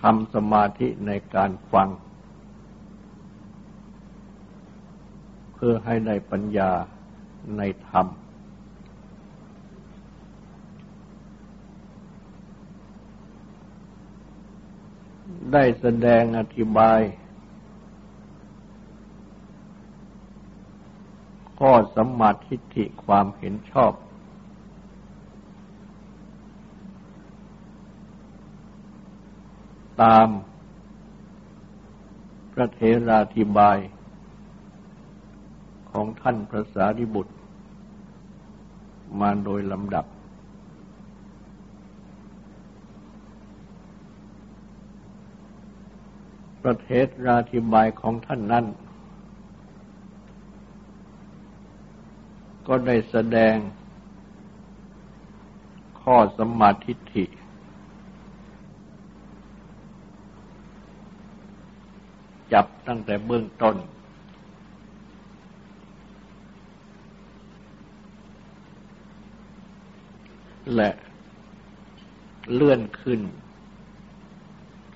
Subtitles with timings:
[0.00, 1.88] ทำสมาธิในการฟัง
[5.54, 6.70] เพื่อให้ในปัญญา
[7.56, 8.06] ในธรรม
[15.52, 17.00] ได้แสดงอธิบาย
[21.58, 23.92] ข้อสมมาทิฏฐิความเห็นชอบ
[30.02, 30.28] ตาม
[32.52, 33.78] พระเทราธิบาย
[35.90, 37.34] ของท่านพระสารีบุตร
[39.20, 40.06] มาโดยลำดับ
[46.62, 48.66] ประเทศราธิบายของท่านนั้น
[52.66, 53.56] ก็ได้แสดง
[56.00, 57.24] ข้อสมาธิ
[62.52, 63.76] จับตั้งแต่เบื้องต้น
[70.74, 70.90] และ
[72.52, 73.20] เลื่อนขึ้น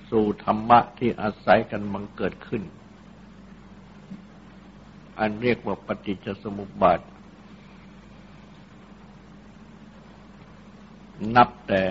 [0.09, 2.63] สู่ธรรมะที่อาศัยกันบังเกิดขึ้น
[5.19, 6.99] อันเรียกว่าปฏิจจสมุปบาท
[11.35, 11.83] นับแต่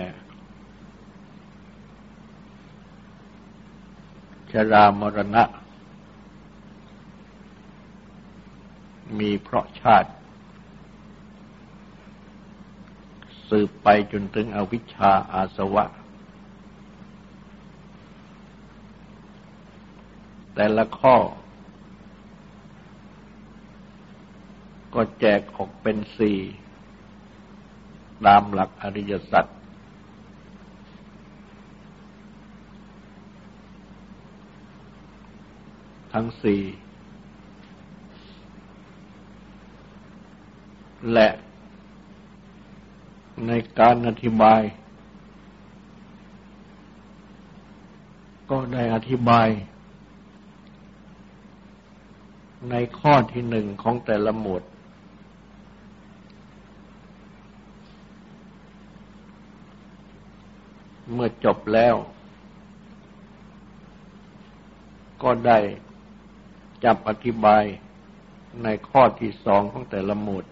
[4.51, 5.43] ชรามรณะ
[9.19, 10.11] มีเพราะชาติ
[13.49, 15.85] สืบไปจนถึงอวิชชาอาสวะ
[20.55, 21.15] แต่ละข้อ
[24.95, 26.39] ก็แจกออกเป็นสี่
[28.25, 29.45] ตามหลักอริยสัจ
[36.13, 36.61] ทั้งสี่
[41.13, 41.29] และ
[43.47, 44.61] ในการอธิบาย
[48.51, 49.47] ก็ได้อธิบาย
[52.69, 54.63] ในข้อที่หนึ่งของแต่ละหมวด
[61.13, 61.95] เมื่อจบแล้ว
[65.23, 65.57] ก็ได้
[66.83, 67.63] จับอธิบาย
[68.63, 70.45] ในข้อที่สองของแต่ละหมวด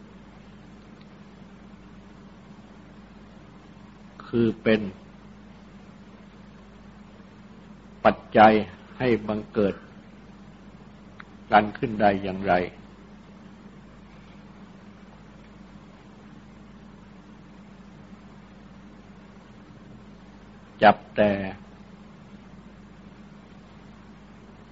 [4.28, 4.81] คือเป็น
[8.06, 8.53] ปัจจัย
[8.97, 9.75] ให้บังเกิด
[11.51, 12.53] การขึ้นได้อย่างไร
[20.84, 21.31] จับแต่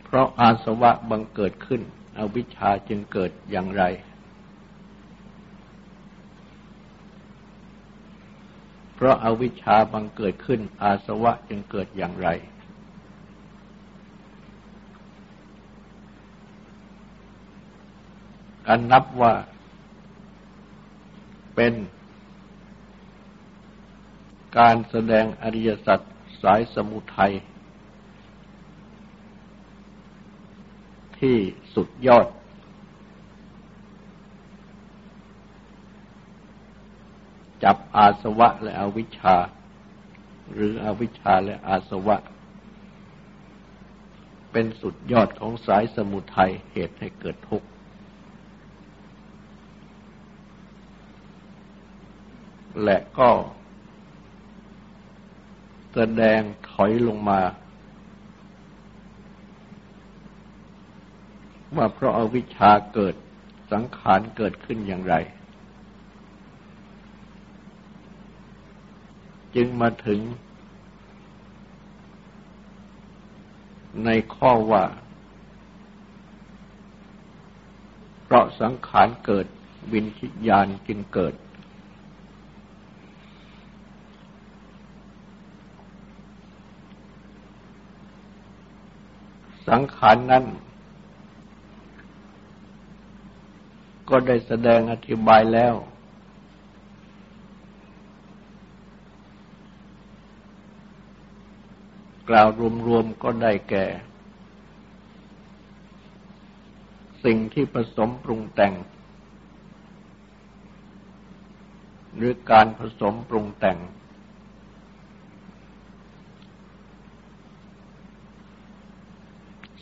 [0.06, 1.82] เพ ราะอาสวะบังเกิดขึ้น
[2.18, 3.84] อวิชชาจึงเกิดอย่างไร
[8.96, 12.30] เพราะอาวิชชาบังเกิดขึ้น อาสวะจึงเกิดอย่างไร
[18.68, 19.34] การนับว่า
[21.56, 21.74] เป็น
[24.58, 26.00] การแสดงอริยสัจ
[26.42, 27.34] สายสมุทัย
[31.20, 31.38] ที่
[31.76, 32.28] สุดยอด
[37.64, 39.36] จับอาสวะและอวิชชา
[40.54, 42.18] หรืออวิชชาและอาสวะ
[44.52, 47.68] เป็นสุดยอดของสายสมุทัยเหตุให้เกิดทุกข์
[52.84, 53.32] และก็
[55.94, 57.42] แสดงถอยลงมา
[61.76, 63.16] ว่าเพราะอาวิชชาเกิด
[63.72, 65.16] สังขารเกิดขึ้นอย่างไร
[69.56, 70.22] จึงมาถึง
[74.06, 74.84] ในข้อว่า
[78.24, 79.48] เพราะสังขารเกิด
[79.94, 80.08] วิญ
[80.48, 81.34] ญาณจึงเกิด
[89.70, 90.46] สังขารนั้นน
[94.10, 95.76] ก็ได้แสดงอธิบายแล้ว
[102.30, 102.48] กล่าว
[102.88, 103.86] รวมๆก็ได้แก่
[107.24, 108.74] สิ่งที่ผสมปรุงแต่ง
[112.16, 113.78] หรือการผสมปรุงแต่ง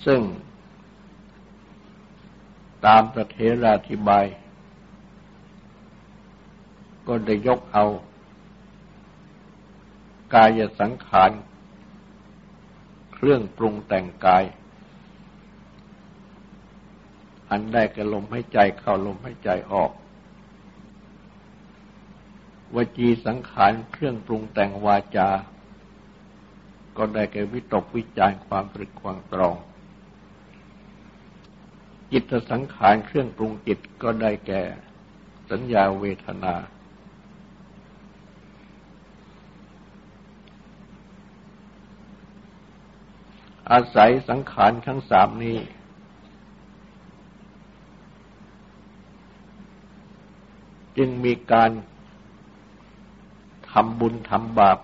[0.05, 0.21] ซึ่ง
[2.85, 4.25] ตามประเทราธิบาย
[7.07, 7.85] ก็ได้ยกเอา
[10.33, 11.31] กายสังขาร
[13.13, 14.43] เครื่องปรุงแต่งกาย
[17.49, 19.91] อันได้แก่ลมให้ใจเข้าลมให้ใจออก
[22.75, 25.29] วจีสังขารเครื่องปรุงแต่งวาจา
[26.97, 29.55] ก็ได้แก่วิตกวิจารความตรึกความตรอง
[32.17, 34.63] จิตสังขารเครื่องปรุงจิตก็ได้แก่
[35.51, 36.55] สัญญาเวทนา
[43.71, 45.57] อาศัยสังขารทั้งสามนี้
[50.97, 51.71] จึงมีการ
[53.71, 54.79] ทำบุญทำบาป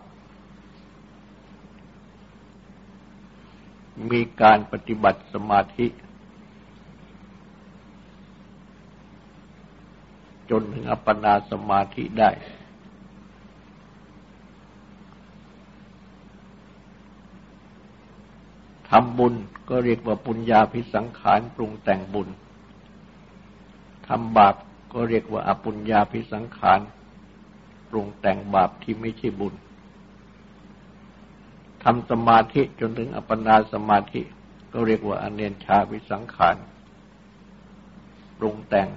[4.11, 5.87] มีการปฏิบัติสมาธิ
[10.51, 12.29] จนถึงอัปปนาสมาธิได้
[18.89, 19.33] ทำบุญ
[19.69, 22.29] ก็เรียกว่าปุญญาพิสังขารปรุงแต่งบุญ
[24.07, 24.55] ทำบาป
[24.93, 26.79] ก็เรียกว่าอปุญญาพิสังขาร
[27.89, 29.53] ปรุงแต่งบาปที่ไม่ใช่บุญ
[31.83, 34.21] ทำสมาธิจนถึงอัปปนาสมาธิ
[34.73, 36.55] ก็เรียกว่าอเนนชาพิสังขาร
[38.37, 38.89] ปรุงแต่ง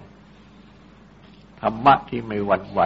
[1.68, 2.80] รรมะที่ไม่หวั่นไหว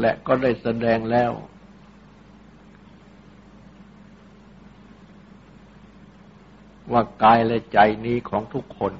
[0.00, 1.32] และก็ได้แสดงแล้ว
[6.92, 8.92] ว่ากายและใจนี้ของทุกคน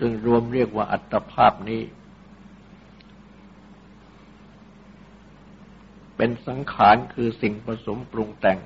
[0.00, 1.80] จึงรวมเรียกว่าอัตภาพนี้
[6.18, 8.58] เป็นสังขารคือสิ่งผสมปรุงแต่ง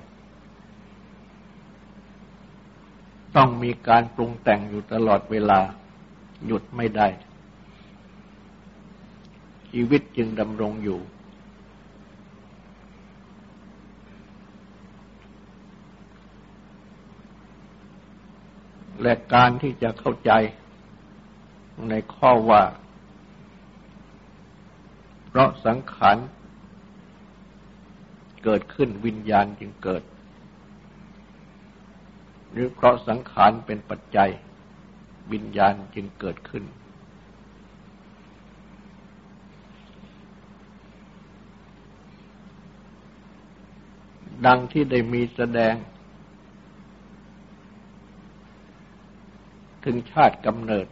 [3.37, 5.60] ต้องมีการปรุงแต่งอยู่ตลอดเวลา
[6.46, 7.08] หยุดไม่ได้
[9.70, 11.00] ชีวิตจึงดำรงอยู่
[19.03, 20.32] และการที่จะเข้าใจ
[21.88, 22.62] ในข้อว่า
[25.29, 26.17] เพราะสังขาร
[28.44, 30.03] เกิดขึ้นวิญญาณจึงเกิด
[32.53, 34.31] หรือเพราะสังขารเป็นปัจจัย
[35.32, 36.65] วิญญาณจึงเกิดขึ้น
[44.46, 45.75] ดังที่ได้มีแสดง
[49.84, 50.87] ถึงชาติกำเนิด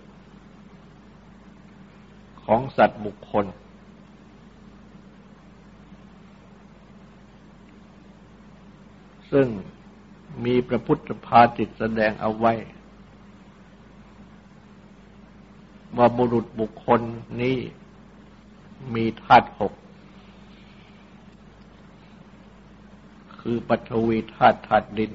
[2.44, 3.46] ของสัตว์บุคคล
[9.32, 9.48] ซึ่ง
[10.44, 12.52] มีพระพุทธภาติตแสดงเอาไว้
[15.96, 17.00] ว่าบุรุษบุคคล
[17.40, 17.56] นี้
[18.94, 19.72] มีธาตุหก
[23.40, 25.12] คือปัทวีธาตุธาตุดิน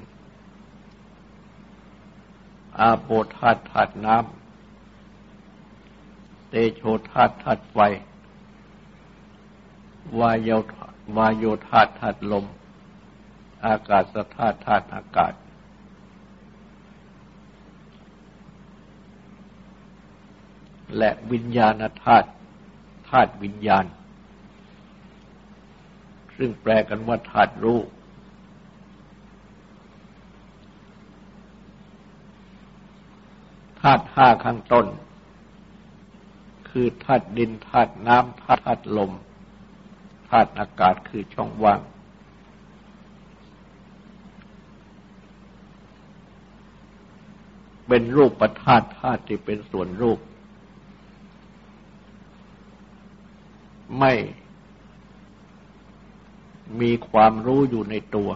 [2.78, 7.78] อาโปธาตุธาตุน้ำ เตโชธาตุธาตุไฟ
[10.18, 10.50] วายโย
[11.16, 12.44] วายโยธาตุธาตุลม
[13.66, 14.04] อากาศ
[14.36, 15.34] ธาตุธาตุอากาศ
[20.98, 22.28] และวิญญาณธาตุ
[23.08, 23.84] ธาตุวิญญาณ
[26.36, 34.86] ซึ่งแปลกันว่าธาตุรู้าตุห้าข้างต้น
[36.70, 39.12] คือธาตุดินธาตุน้ำธาตุลม
[40.28, 41.80] ธาตุอากาศคือช่องว่าง
[47.88, 50.18] เป็นรูปประธาตุธาตุที่เป็นส่วนรูป
[54.00, 54.12] ไม่
[56.80, 58.30] มีความรู้อยู่ในตัว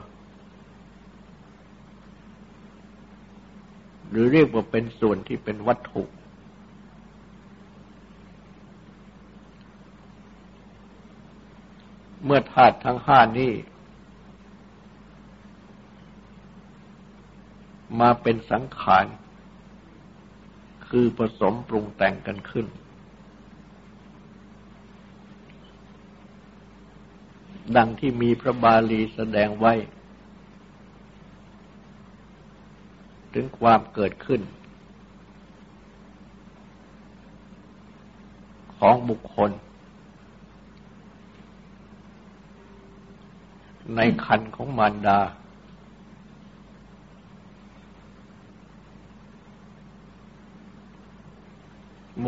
[4.11, 6.05] หรือเรียกว่าเป็นส่วนที่เป็นวัตถุ
[12.25, 13.53] เมื่อธาตุทั้งห้านี้
[18.01, 19.05] มาเป็นสังขาร
[20.91, 22.67] คือผสมปรุงแต่งกันขึ้น
[27.77, 29.73] ดังที่มีพระบาลีแสดงไว้
[33.35, 34.41] ถึงความเกิดขึ้น
[38.77, 39.51] ของบุคคล
[43.97, 45.21] ในคันของมารดา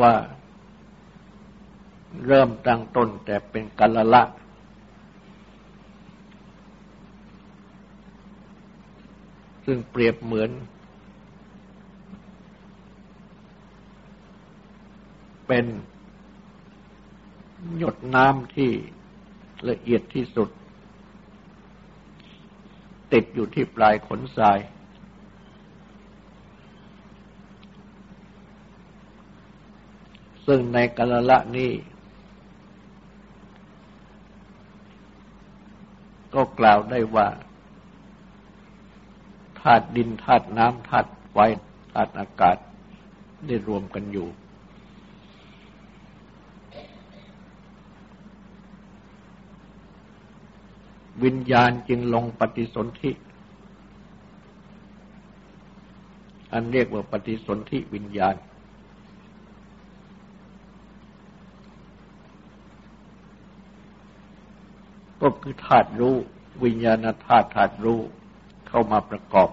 [0.01, 0.15] ว่า
[2.27, 4.23] เริ่มตั้งต้นแต่เป็นกัลละ
[9.67, 10.51] ซึ่งเปรียบเหมือน
[15.47, 15.67] เป็น
[17.79, 18.71] หยดน้ำที่
[19.69, 20.49] ละเอียดที่สุด
[23.13, 24.59] ติดอยู่ที่ปลายขนทราย
[30.47, 31.73] ซึ่งในกาลละนี้
[36.35, 37.29] ก็กล่าวได้ว่า
[39.61, 41.37] ธาตุดินธาตุน้ำธาตุไฟ
[41.93, 42.57] ธาตุอากาศ
[43.47, 44.29] ได้รวมกันอยู่
[51.25, 53.11] วิญญาณจึงลงปฏิสนธิ
[56.53, 58.35] อันเรียกว่าปฏิสนธิวิญญาณ
[65.23, 66.17] ก็คือธาตุรู้
[66.65, 68.01] วิญญาณธาตุธาตุรู้
[68.69, 69.49] เข้ามาประกอบ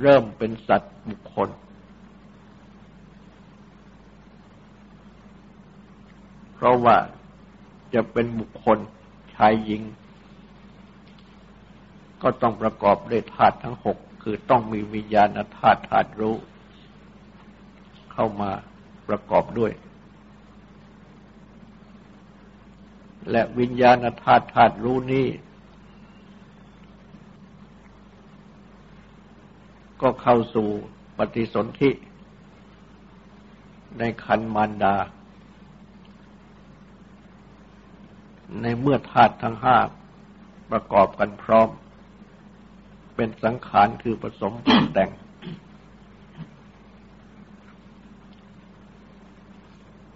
[0.00, 1.48] เริ่มเป็นสัตว์บุคคล
[6.54, 6.96] เพราะว่า
[7.94, 8.78] จะเป็นบุคคล
[9.34, 9.82] ชายหญิง
[12.22, 16.36] ก็ต้องประกอบด้วยธาตุทั้งหกคือต้องมีวิญญาณธาตุธาตุรู้
[18.12, 18.50] เข้ามา
[19.08, 19.72] ประกอบด้วย
[23.30, 25.26] และวิญญาณธาตุธาตุรู้นี้
[30.02, 30.68] ก็เข้าสู่
[31.18, 31.90] ปฏิสนธิ
[33.98, 34.96] ในคันมารดา
[38.62, 39.78] ในเมื่อธาตุทั้งห้า
[40.70, 41.68] ประกอบกันพร้อม
[43.16, 44.52] เป็นสังขารคือผสม
[44.92, 45.10] แต่ง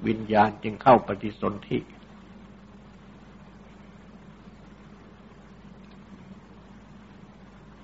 [0.06, 1.78] วิญญาณจึงเข้าปฏิสนธิ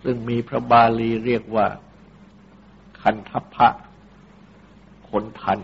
[0.03, 1.67] ซึ่งมีพระบาลีเรียกว่า
[3.01, 3.69] คันทัพพะ
[5.09, 5.59] ขนทัน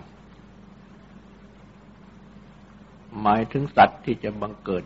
[3.21, 4.85] หมายถึงสัตว์ที่จะบังเกิด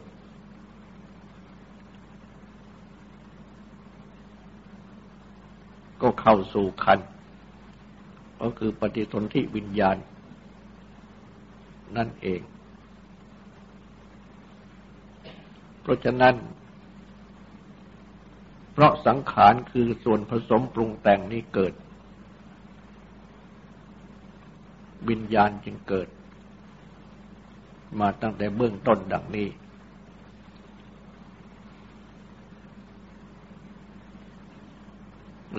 [6.02, 7.00] ก็เข้าสู่คัน
[8.40, 9.96] ก็คือปฏิสนธิวิญญาณ
[11.96, 12.40] นั่นเอง
[15.80, 16.34] เพราะฉะนั้น
[18.78, 21.74] เพราะสังขารคือส่วนผสมปรุงแต่งนี้เกิด
[25.08, 26.08] วิญญาณจึงเกิด
[28.00, 29.48] มาตั้งแต่เบื้องต้นดังนี้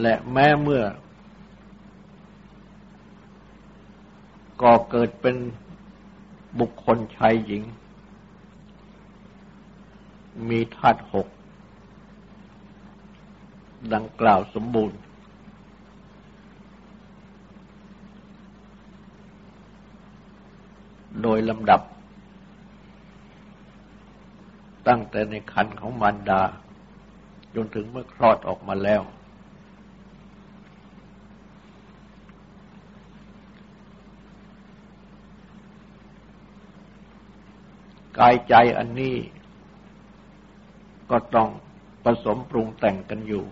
[0.02, 0.84] และแม้เมื่อ
[4.62, 5.36] ก่อเกิดเป็น
[6.60, 7.64] บุคคลชายหญิง
[10.50, 11.28] มีธาตุหก
[13.94, 15.00] ดังกล่าวสมบูรณ์
[21.22, 21.82] โดยลำดับ
[24.88, 26.42] ตั้งแต่ในคันของมารดา
[27.56, 29.02] จนถึงเมื่อคลอดออกมาแล้ว
[38.20, 39.16] กายใจอันนี้
[41.10, 41.50] ก็ต้อง
[42.04, 43.44] ผสมปรุงแต่งกันอยู่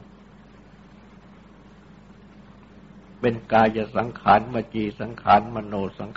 [3.29, 6.09] เป็นกายสังขารมจีสังขารมโนสัง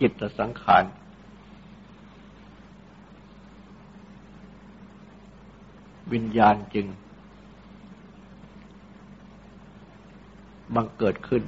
[0.00, 0.84] จิตสังขาร
[6.12, 6.86] วิญญาณจึง
[10.74, 11.42] บังเกิดขึ้น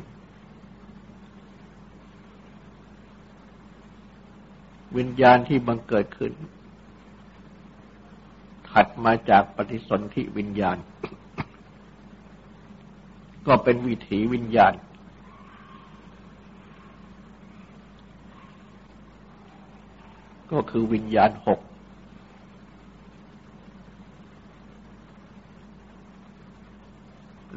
[4.96, 6.32] วิญญาณที่บังเกิดขึ้น
[8.70, 10.78] ถัดมาจากปฏิสนธิวิญญาณ
[13.48, 14.74] ก็เป็นวิถีวิญญาณ
[20.52, 21.60] ก็คือวิญญาณหก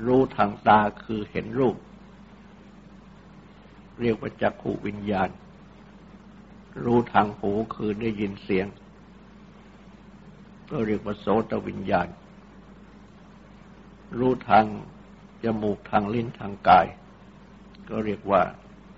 [0.06, 1.76] รู้ทางตาคือเห็นรูป
[4.02, 5.30] เรียกว่าจักขุวิญญาณ
[6.86, 8.68] รู้ทางหูคือได้ยินเสียง
[10.70, 12.08] ก็เรียกว่าโสตวิญญาณ
[14.20, 14.66] รู้ทาง
[15.44, 16.88] จมูกทางลิ้นทางกาย
[17.90, 18.42] ก็เรียกว่า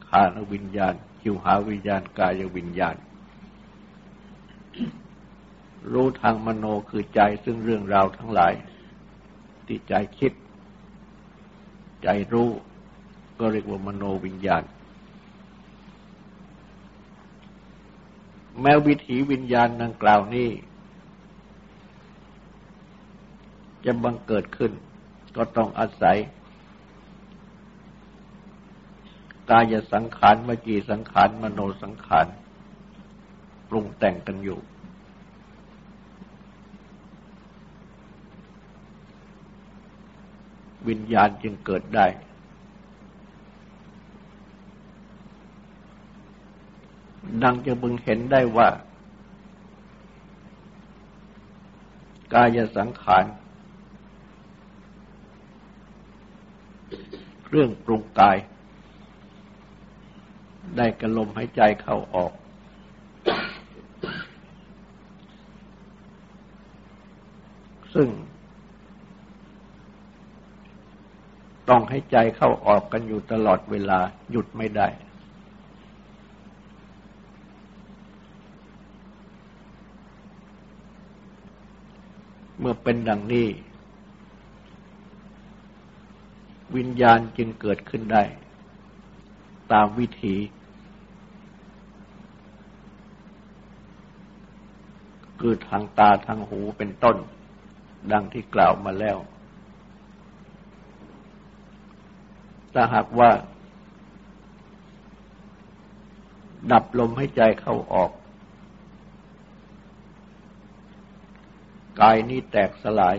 [0.07, 2.95] คานวิญญาณจิวหาวิญญาณกายวิญญาณ
[5.91, 8.53] รู้ทางมโนคือใจซึ่งเรื่องราวทั้งหลาย
[9.67, 10.33] ที่ใจคิด
[12.03, 12.49] ใจรู้
[13.39, 14.63] ก็เรียกว่ามโนวิญญาณ
[18.61, 20.49] แม้วิถีวิญญาณดังกล่าวนี้
[23.85, 24.71] จะบังเกิดขึ้น
[25.35, 26.17] ก็ต้องอาศัย
[29.49, 32.27] กายสังขารมจีสังขารมโนสังขาร
[33.69, 34.59] ปรุงแต่งกันอยู่
[40.87, 42.07] วิญญาณจึงเกิดได้
[47.43, 48.69] ดังจะบึงเห็นได้ว่า
[52.33, 53.25] กายสังขาร
[57.42, 58.37] เค รื่องปรุงกาย
[60.77, 62.33] ได้กระลมหายใจเข้าออก
[67.93, 68.09] ซึ่ง
[71.69, 73.99] ต้องให้ใจเข้าออกกันอยู่ตลอดเวลา
[74.31, 74.87] หยุดไม่ได้
[82.59, 83.47] เมื่อเป็นดังนี้
[86.75, 88.23] วิญญาณจึงเกิดขึ้นได้
[89.71, 90.35] ตามวิธี
[95.39, 97.17] คือทางตาทางหูเป็นต้น
[98.11, 99.17] ดังที่กล่าวมาแล้ว
[102.73, 103.31] ถ้าหากว่า
[106.71, 108.11] ดับลมให้ใจเข้าออก
[112.01, 113.17] กายนี้แตกสลาย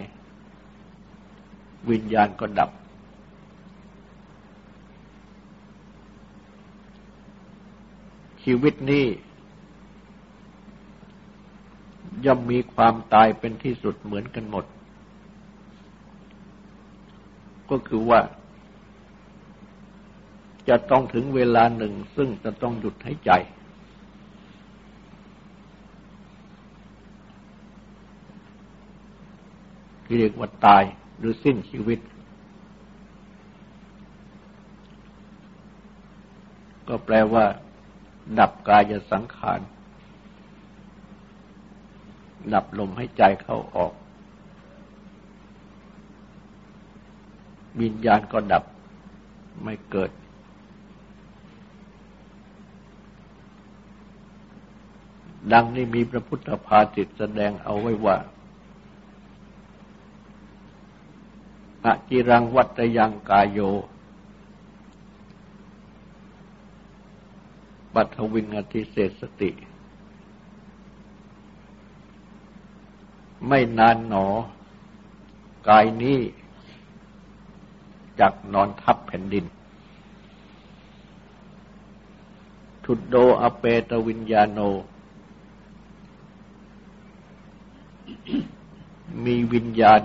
[1.90, 2.70] วิญญาณก็ดับ
[8.44, 9.04] ชีวิตนี้
[12.24, 14.64] ย่อมมีความตายเป็นที่สุดเหมือนกันหมด
[17.70, 18.20] ก็คือว่า
[20.68, 23.30] จะต้องถึงเวลาหนึ่งซึ่งจะต้องหยุดหายใจ
[30.18, 30.84] เรียกว่าตาย
[31.18, 32.00] หรือสิ้นชีวิต
[36.88, 37.44] ก็แปลว่า
[38.38, 39.60] ดับกายสังขาร
[42.52, 43.92] ดับลมให้ใจเข้าออก
[47.80, 48.64] วิญญาณก็ดับ
[49.62, 50.10] ไม่เกิด
[55.52, 58.16] ดังนี้มีพระพุทธภาสิตแสดงเอาไว้ว่า
[61.84, 63.58] อะจิรังวัตยังกายโย
[67.94, 69.50] ปัทวิงอธิเศสติ
[73.48, 74.26] ไม่นานหนอ
[75.68, 76.18] กายนี้
[78.20, 79.44] จักนอนทับแผ่นดิน
[82.84, 84.58] ทุดโดอเปตวิญญาโน
[89.24, 90.00] มีวิญญาณ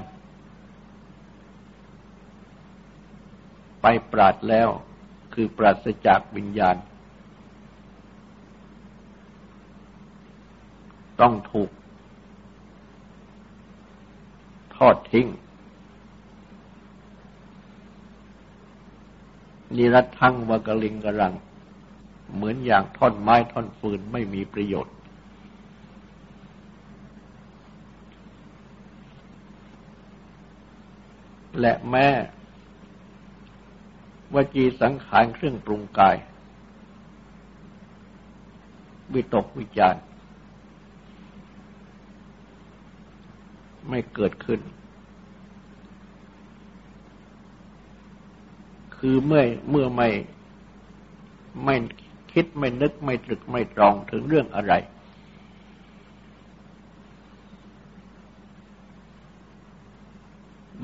[3.82, 4.70] ไปปราดแล้ว
[5.34, 6.76] คือปราศจากวิญญาณ
[11.22, 11.70] ต้องถูก
[14.76, 15.28] ทอดทิ้ง
[19.76, 21.34] นิรัตทั้งวกลิงกรัง
[22.34, 24.96] เหมือนอย่างท่อนไม้ท่อนฟืนไม่มีประโยชน์
[31.60, 32.08] และแม้
[34.34, 36.18] วจีสังขารเครื่องปรุงกาย
[39.14, 40.00] วิตกวิจาร
[43.90, 44.60] ไม่เกิดขึ้น
[48.98, 50.10] คือเมื่อเมื่อไม่
[51.66, 51.76] ไม่
[52.34, 54.74] คิดไม่นึกไม่ตรึกไม่ตรองถึงเรื่องอะไร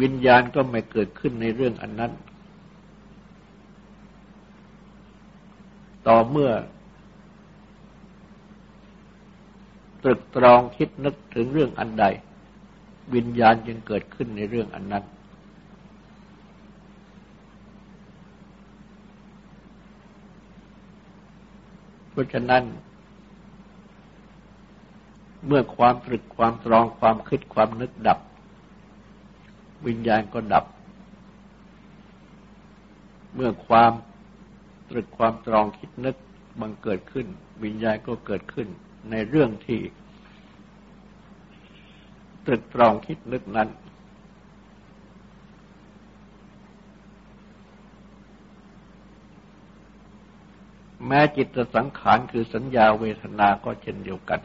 [0.02, 2.12] วิญญาณก็ไม่เกิดขึ้นในเรื่องอันนั้น
[6.08, 6.52] ต่อเมื่อ
[10.04, 12.06] ตรึกตรองคิดนึกถึงเรื่องอันใด
[13.14, 15.04] วิญญาณจึงเกิดขึ้นในเรื่องอันนั้น
[22.10, 22.64] เพราะฉะนั้น
[25.48, 28.20] เมื่อความตรึกความตรองความคิดความนึกดับ
[29.88, 30.66] วิญญาณก็ดับ
[33.36, 33.92] เมื่อความ
[34.90, 36.16] ตรึกความตรองคิดนึก
[36.60, 37.28] บังเกิดขึ้น
[37.64, 38.68] วิญญาณก็เกิดขึ้น
[39.12, 39.80] ในเรื่องที่
[42.46, 43.70] ตรึกตรองคิดนึกนั้น
[51.08, 54.42] แม้จิตสังขารคือสัญญาเวทนาก็เช่นเดียวกัน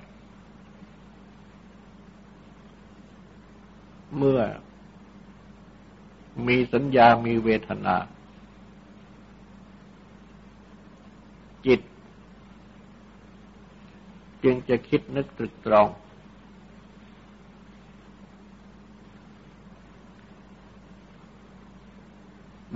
[4.16, 4.40] เมื่อ
[6.46, 7.96] มีสัญญามีเวทนา
[11.66, 11.80] จิต
[14.44, 15.88] จึงจะคิดนึกตรึกตรอง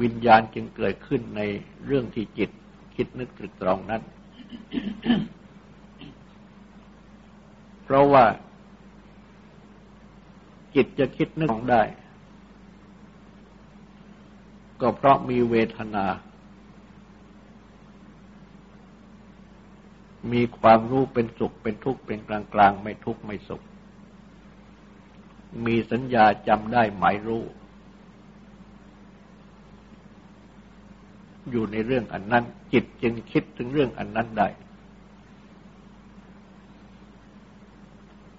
[0.03, 1.41] วิญญาณจึงเกิดขึ้นใน
[1.87, 2.51] เรื่องที่จิต
[2.97, 4.03] คิดนึกตรึกตรองนั้น
[7.85, 8.25] เพราะว่า
[10.75, 11.83] จิตจะคิดนึกได้
[14.81, 16.07] ก็เพราะมีเวทนา
[20.33, 23.63] มีความรู้เป็นสุขเป็นทุกข์เป็นกลางกลางไม่ทุกข์ไม่สุข
[25.67, 27.45] มีสัญญาจำได้หมายรู้
[31.51, 34.49] อยู่ในเรื่องอันนั้น จิตจึงคิดถึงเรื่องอันนั้นได้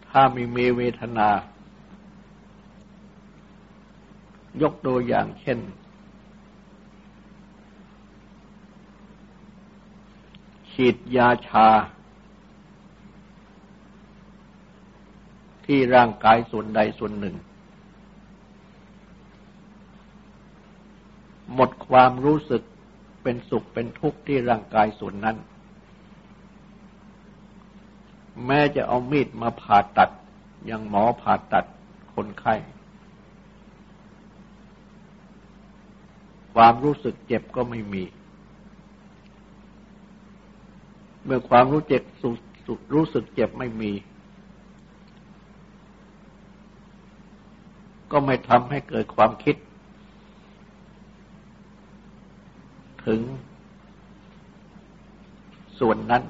[0.10, 1.30] ถ้ามีเมเวทนา
[4.62, 5.60] ยกตัวอย่างเช่น
[10.72, 11.68] ฉีดยาชา
[15.65, 17.36] ที่ร่างกายส่วนใดส่วนหนึ่ง
[21.54, 22.63] หมดความรู้สึก
[23.25, 25.38] เป็นสุขเป็นทุกข์ที่ร่างกายส่วนนั้น
[28.45, 30.09] แม้จะเอามีดมาผ่าตัด
[30.69, 31.65] ยังหมอผ่าตัด
[32.13, 32.55] คนไข้
[36.53, 38.03] ความรู้สึกเจ็บก็ไม่มี
[41.25, 42.03] เมื่อความรู้เจ็บ
[42.93, 43.91] รู้สึกเจ็บไม่มี
[48.11, 49.55] ก็ไม่ทำให้เกิดความคิด
[53.07, 53.21] ถึง
[55.79, 56.23] ส่วนนั้น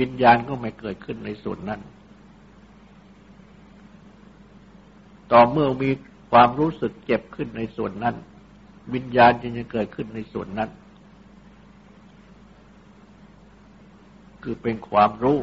[0.00, 1.80] วิญญาณก็ไม่เกิดขึ้นในส่วนนั้น
[5.32, 5.90] ต่อเมื่อมี
[6.30, 8.16] ความรู้สึกเจ็บขึ้นในส่วนนั้น
[8.94, 10.70] วิญญาณจึงจะเกิดขึ้นในส่วนนั้น
[14.42, 15.40] คือเป็นความรู้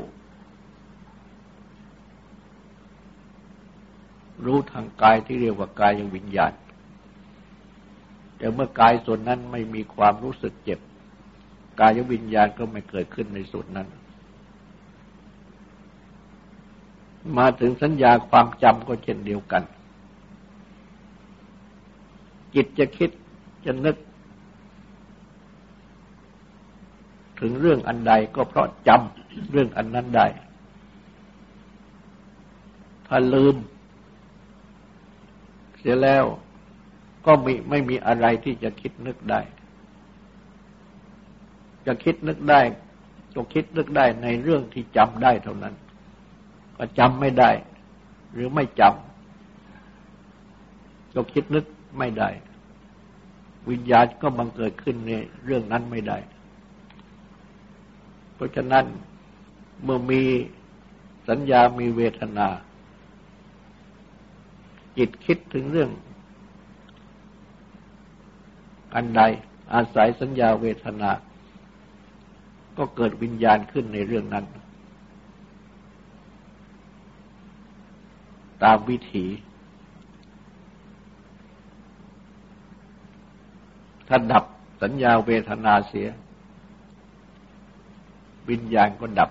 [4.45, 6.53] รู้ทางกายที่เรียกว่ากายยังวิญญาณ
[8.38, 10.79] แต่เมื่อกายส่วนนั้นไม่มีความรู้สึกเจ็บ
[11.80, 13.88] กายวิญญาณก็ไม่เกิดขึ้นในส่วนนั้น
[17.38, 19.64] มาถึงสัญญาความจำก็เช่นเดียวกัน
[22.56, 23.10] จิตจะคิด
[23.66, 23.96] จะนึก
[27.40, 30.28] ถึงเรื่องอันใดก็เพราะจำเรื่องอันนั้นได้
[33.08, 33.56] ถ้าลืม
[35.80, 36.26] เสียแล้ว
[37.26, 39.42] ก็มีไม่มีอะไรที่จะคิดนึกได้
[41.86, 42.60] จะคิดนึกได้
[43.36, 45.76] ก็คิดนึกได้ในเรื่องที่จำได้เท่านั้น
[46.78, 47.52] ก็จำไม่ได้
[48.34, 51.65] หรือไม่จำก็คิดนึก
[52.00, 52.30] ไม่ได้
[53.69, 55.12] วิญญาณก็บังเกิดขึ้นใน
[55.45, 56.17] เรื่องนั้นไม่ได้
[58.36, 58.86] เพราะฉะนั้น
[59.84, 60.21] เมื่อมี
[61.30, 62.48] สัญญามีเวทนา
[64.98, 65.89] จิตคิดถึงเรื่อง
[68.95, 69.21] อันใด
[69.74, 71.12] อาศัยสัญญาเวทนา
[72.78, 74.46] ก็เกิดวิญญาณขึ้นในเรื่องนั้น
[78.64, 79.26] ตามวิถี
[84.08, 84.46] ถ้าดับ
[84.82, 86.08] สัญญาเวทนาเสีย
[88.50, 89.30] วิญญาณก็ดับ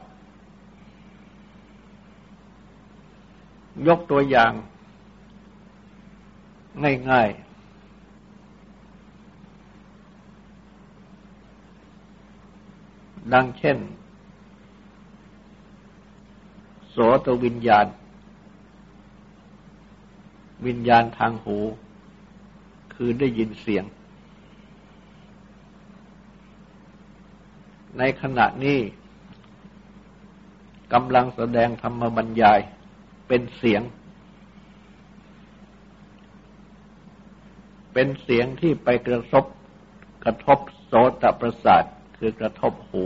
[3.88, 4.52] ยกตัวอย่าง
[7.10, 7.53] ง่ายๆ
[13.32, 13.78] ดังเช่น
[16.90, 17.86] โสตวิญญาณ
[20.66, 21.58] วิญญาณทางหู
[22.94, 23.84] คือได้ยินเสียง
[27.98, 28.78] ในขณะนี้
[30.92, 32.60] กำลังแสดงธรรมบรรยาย
[33.28, 33.82] เป็นเสียง
[37.92, 39.44] เป็นเสียงที่ไปกระทบ
[40.24, 41.84] กระทบโสตประสาท
[42.18, 43.04] คือกระทบหู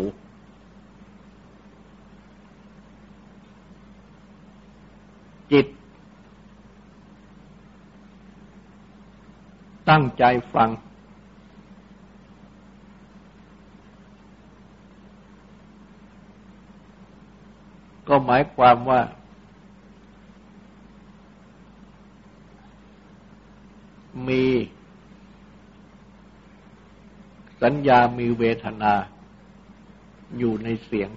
[5.52, 5.66] จิต
[9.88, 10.70] ตั้งใจฟัง
[18.08, 19.00] ก็หมายความว่า
[24.28, 24.44] มี
[27.62, 28.94] สัญญามีเวทนา
[30.38, 31.10] อยู่ในเสียง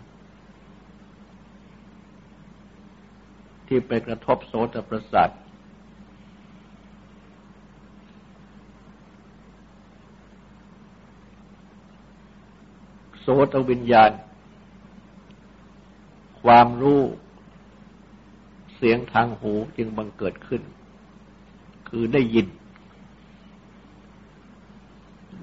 [3.67, 5.29] ที่ไปกระทบโสตประสาท
[13.21, 14.11] โสตวิญญาณ
[16.43, 17.01] ความรู้
[18.75, 20.61] เสียงทางหูจึงบังเกิดขึ้น
[21.89, 22.47] คือได้ยิน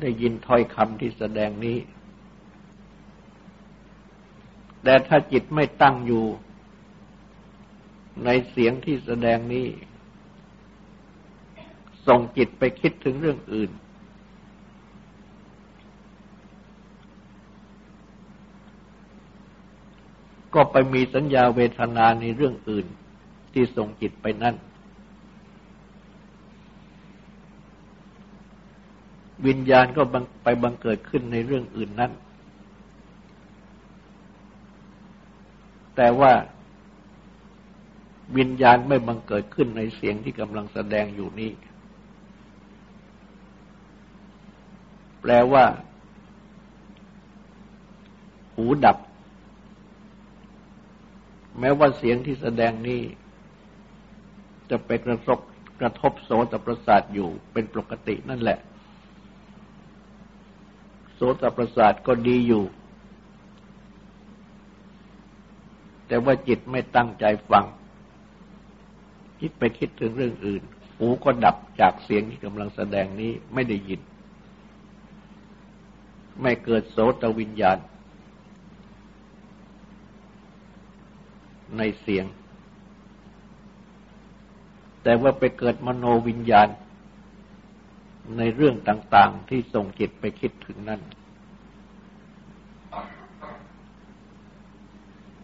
[0.01, 1.79] ได้ยินถ้อยคำที่แสดงนี้
[4.83, 6.25] แต่ถ้าจิตไม่ตั้งอยู่
[8.25, 9.67] ในเสียงที่แสดงนี้
[12.07, 13.71] ส่งจิตไปคิดถึงเรื่องอื่น
[20.55, 22.87] ก็ไปมีสัญญาเวทนาในเรื่องอื่น
[23.53, 24.57] ที่ส่งจิตไปนั่น
[29.47, 30.03] วิญญาณก็
[30.45, 32.13] ไปบังเกิดขึ้นในเรื่องอื่นนั่น
[35.97, 36.33] แต่ว่า
[38.37, 41.51] วิญญาณไม่บังเกิดขึ้นในเสียงที่กำลังแสดงอยู่นี้
[45.21, 45.65] แปลว่า
[48.55, 48.99] หูดับ
[51.61, 53.03] แม้ว่าเสียงที่แสดงนี้
[54.71, 55.39] จะไปกระทบ
[55.81, 58.59] กระทบโสตประสาทอยู่เป็นปกตินั่นแหละ
[61.21, 62.65] โสตประสาทก็ดีอยู่
[66.07, 67.65] แต่ว่าจิตไม่ตั้งใจฟัง
[69.41, 70.63] จิตไปคิดถึงเรื่องอื่น
[70.99, 74.01] หูก็ดับจากเสียงที่กำลังแสดงนี้ไม่ได้ยิน
[76.43, 77.79] ไม่เกิดโสตวิญญาณ
[81.77, 82.25] ในเสียง
[85.03, 86.69] แต่ว่าไปเกิดมโนวิญญาณ
[88.37, 91.01] ในเรื่องต่างๆที่ส่งจิตไปคิดถึงนั่น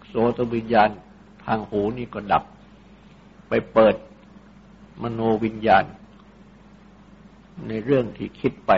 [0.06, 0.90] โสตวิญญาณ
[1.44, 2.44] ทางหูนี่ก็ดับ
[3.48, 3.94] ไปเปิด
[5.02, 5.84] มโนวิญญาณ
[7.68, 8.72] ในเรื่องที่คิดไป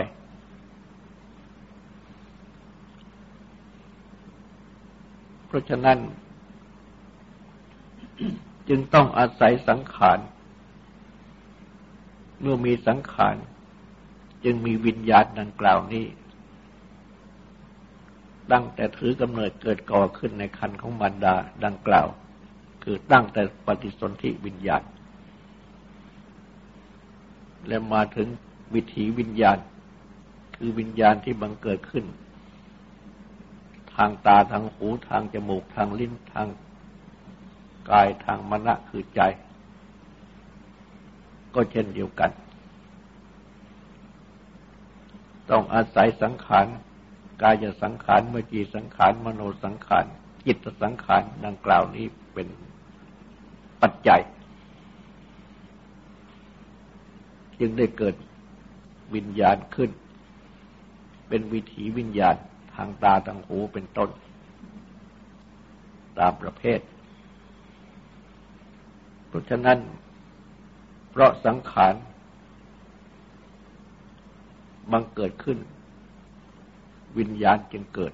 [5.47, 5.97] เพราะฉะนั้น
[8.69, 10.19] จึงต้องอาศัยสังขาร
[12.41, 13.35] เมื่อมีสังขาร
[14.43, 16.05] จึงมีวิญญาณดังกล่าวนี้
[18.51, 22.07] ตั้งแต่ถือกำเนิดเกิดก่อขึ้นในคันของมารดาดังกล่าว
[22.83, 24.83] คือตั้งแต่ปฏิสนธิวิญญาณ
[27.67, 28.27] และมาถึง
[28.73, 29.57] วิถีวิญญาณ
[30.57, 32.05] คือวิญญาณที่บังเกิดขึ้น
[33.95, 36.47] ทางตาทางหูทางจมูกทางลิ้นทาง
[37.89, 39.21] กายทางมณะคือใจ
[41.53, 42.31] ก็เช่นเดียวกัน
[45.51, 46.67] ต้องอาศัยสังขาร
[47.41, 50.05] กายสังขารมจีสังขาร มโนสังขาร
[50.45, 52.47] จิตสังขารดังกล่าวนี้เป็น
[53.81, 54.21] ปัจจัย
[57.59, 58.15] จึงได้เกิด
[59.15, 59.91] วิญญาณขึ้น
[61.29, 62.35] เป็นวิถีวิญญาณ
[62.75, 64.09] ทางตาทางหูเป็นต้น
[66.19, 66.79] ตามประเภท
[69.27, 69.79] เพราะฉะนั้น
[71.11, 71.93] เพราะสังขาร
[74.91, 75.57] บังเกิดขึ้น
[77.17, 78.13] วิญญาณจึงเกิด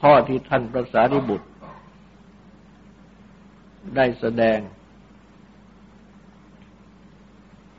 [0.00, 1.48] ข้อที่ท่านพระสารีบุตร
[3.96, 4.58] ได้แสดง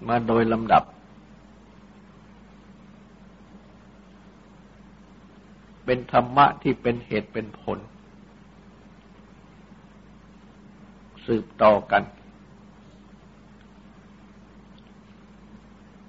[0.08, 0.84] มาโดยลำดับ
[5.86, 7.80] เป็นธรรมะที่เป็นเหตุเป็นผล
[11.26, 12.04] สืบต่อกัน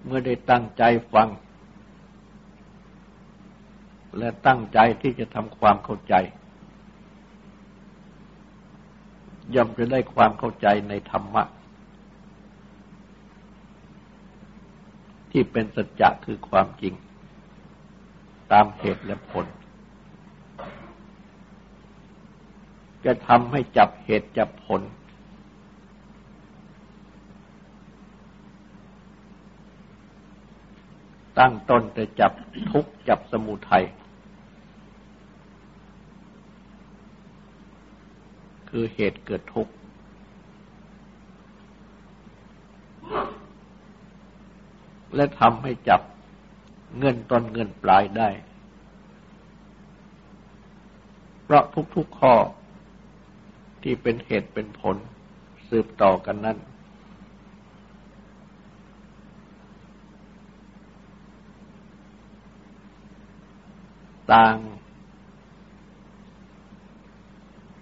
[0.09, 0.83] เมื่อได้ตั้งใจ
[1.15, 1.29] ฟัง
[4.19, 6.15] และตั้งใจที่จะทำความเข้าใจ
[9.55, 11.43] ย่อมจะได้ความเข้าใจในธรรมะ
[15.31, 16.95] ที่เป็นสัจจะคือความจริง
[18.53, 19.47] ตามเหตุและผล
[23.05, 24.81] จะทำให้จับเหตุจับผล
[31.39, 32.33] ตั้งต้นแต่จับ
[32.71, 33.85] ทุกจับสมุทัย
[38.71, 39.73] คือเหตุเกิดทุกข์
[45.15, 46.01] และทำให้จับ
[46.99, 48.29] เงินต้นเงินปลายได้
[51.43, 52.35] เพราะทุกๆข้อ
[53.83, 54.97] ที่เป็นเหตุเป็นผล
[55.69, 56.59] สืบต่อกันนั้น
[64.33, 64.57] ต่าง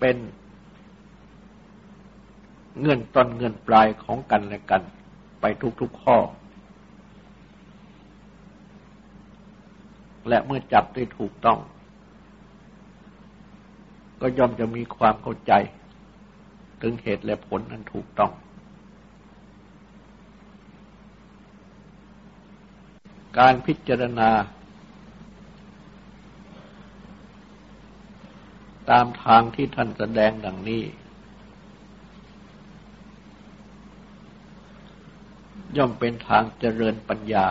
[0.00, 0.16] เป็น
[2.82, 4.82] เงินต้นเงินปลายของกันและกัน
[5.40, 5.44] ไป
[5.80, 6.16] ทุกๆข้อ
[10.28, 11.58] และเมื่อจับได้ถูกต้อง
[14.20, 15.52] ก็ย่อมจะมีความเข้าใจ
[16.82, 18.32] ถึงเหตุและผลนั้นถูกต้อง
[23.38, 24.30] การพิจารณา
[28.90, 30.82] ตามทางที่ท่านแสดงดังนี้
[35.76, 37.46] ย่อมเป็นทางเจริญปัญญา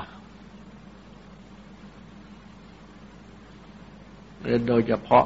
[4.68, 5.26] โดยเฉพาะ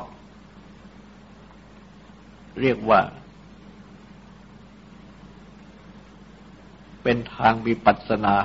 [2.62, 3.02] เรียกว่า
[7.04, 8.36] เป็นทางวิปัสสนา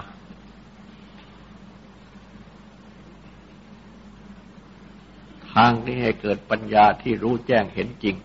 [5.54, 8.16] ทางที่ให้เกิดปัญญาที่รู้แจ้งเห็นจริง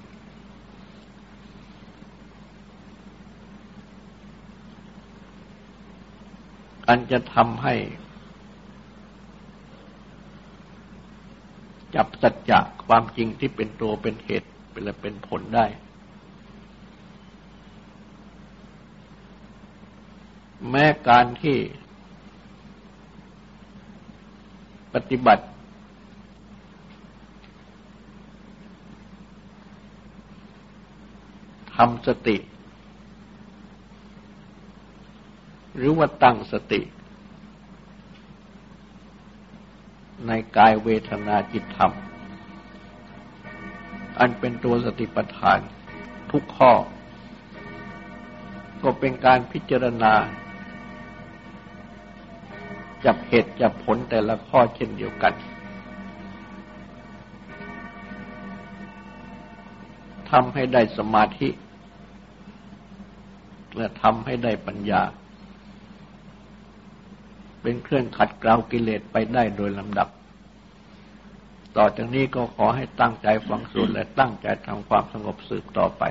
[6.88, 7.76] อันจะทำให้
[11.96, 15.65] จับสัจจะความจริงที่เป็นตัวเป็นเหตุเป็นและเป็นผลได้
[20.70, 21.58] แม้การที่
[24.94, 25.46] ปฏิบัติ
[31.84, 32.38] ทำสติ
[35.76, 36.82] หรือว่าตั้งสติ
[40.28, 41.92] ในกายเวทนาจิตธรรม
[44.20, 45.60] อันเป็นตัวสติปัฏฐาน
[46.32, 46.74] ทุกข้อ
[48.82, 50.13] ก็เป็นการพิจารณา
[53.06, 55.34] จับเหตุจับผลแต่ละข้อเช่นเดียวกัน
[60.30, 61.50] ทำให้ได้สมาธิ
[63.80, 65.02] และทำให้ได้ปัญญา
[67.62, 70.10] เป็นเครื่องขัดเกลากิเลสไปได้โดยลำดับ
[71.78, 76.04] ต่อจากนี้ก็ขอให้ตั้งใจฟังสูตรและตั้งใจทำความสงบสืบต่อไป